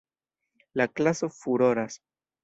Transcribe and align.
La 0.81 0.87
klaso 0.87 1.29
furoras. 1.33 1.99